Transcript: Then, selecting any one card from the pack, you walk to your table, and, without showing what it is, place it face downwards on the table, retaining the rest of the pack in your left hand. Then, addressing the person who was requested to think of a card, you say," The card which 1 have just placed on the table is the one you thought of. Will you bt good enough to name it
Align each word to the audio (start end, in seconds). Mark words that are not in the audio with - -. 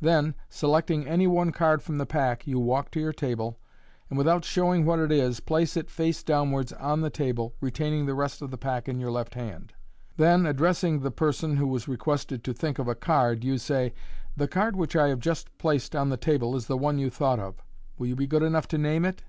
Then, 0.00 0.34
selecting 0.48 1.06
any 1.06 1.28
one 1.28 1.52
card 1.52 1.80
from 1.80 1.96
the 1.96 2.06
pack, 2.06 2.44
you 2.44 2.58
walk 2.58 2.90
to 2.90 2.98
your 2.98 3.12
table, 3.12 3.60
and, 4.10 4.18
without 4.18 4.44
showing 4.44 4.84
what 4.84 4.98
it 4.98 5.12
is, 5.12 5.38
place 5.38 5.76
it 5.76 5.88
face 5.88 6.24
downwards 6.24 6.72
on 6.72 7.02
the 7.02 7.08
table, 7.08 7.54
retaining 7.60 8.04
the 8.04 8.14
rest 8.16 8.42
of 8.42 8.50
the 8.50 8.58
pack 8.58 8.88
in 8.88 8.98
your 8.98 9.12
left 9.12 9.34
hand. 9.36 9.74
Then, 10.16 10.44
addressing 10.44 10.98
the 10.98 11.12
person 11.12 11.56
who 11.56 11.68
was 11.68 11.86
requested 11.86 12.42
to 12.42 12.52
think 12.52 12.80
of 12.80 12.88
a 12.88 12.96
card, 12.96 13.44
you 13.44 13.58
say," 13.58 13.94
The 14.36 14.48
card 14.48 14.74
which 14.74 14.96
1 14.96 15.08
have 15.08 15.20
just 15.20 15.56
placed 15.56 15.94
on 15.94 16.08
the 16.08 16.16
table 16.16 16.56
is 16.56 16.66
the 16.66 16.76
one 16.76 16.98
you 16.98 17.08
thought 17.08 17.38
of. 17.38 17.62
Will 17.96 18.08
you 18.08 18.16
bt 18.16 18.26
good 18.26 18.42
enough 18.42 18.66
to 18.66 18.78
name 18.78 19.04
it 19.04 19.22